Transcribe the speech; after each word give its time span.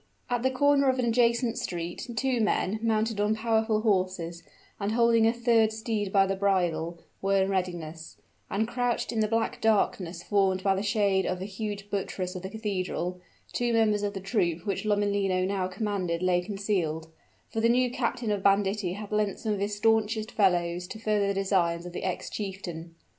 At 0.31 0.41
the 0.41 0.49
corner 0.49 0.89
of 0.89 0.97
an 0.97 1.05
adjacent 1.05 1.59
street, 1.59 2.07
two 2.15 2.41
men, 2.41 2.79
mounted 2.81 3.19
on 3.21 3.35
powerful 3.35 3.81
horses, 3.81 4.41
and 4.79 4.93
holding 4.93 5.27
a 5.27 5.31
third 5.31 5.71
steed 5.71 6.11
by 6.11 6.25
the 6.25 6.35
bridle, 6.35 6.97
were 7.21 7.43
in 7.43 7.51
readiness; 7.51 8.17
and, 8.49 8.67
crouched 8.67 9.11
in 9.11 9.19
the 9.19 9.27
black 9.27 9.61
darkness 9.61 10.23
formed 10.23 10.63
by 10.63 10.73
the 10.73 10.81
shade 10.81 11.27
of 11.27 11.39
a 11.39 11.45
huge 11.45 11.91
buttress 11.91 12.33
of 12.33 12.41
the 12.41 12.49
cathedral, 12.49 13.21
two 13.53 13.73
members 13.73 14.01
of 14.01 14.15
the 14.15 14.19
troop 14.21 14.65
which 14.65 14.85
Lomellino 14.85 15.45
now 15.45 15.67
commanded 15.67 16.23
lay 16.23 16.41
concealed 16.41 17.09
for 17.51 17.61
the 17.61 17.69
new 17.69 17.91
captain 17.91 18.31
of 18.31 18.41
banditti 18.41 18.93
had 18.93 19.11
lent 19.11 19.37
some 19.37 19.53
of 19.53 19.59
his 19.59 19.75
stanchest 19.79 20.31
followers 20.31 20.87
to 20.87 20.97
further 20.97 21.27
the 21.27 21.35
designs 21.35 21.85
of 21.85 21.93
the 21.93 22.03
ex 22.03 22.27
chieftain. 22.27 22.95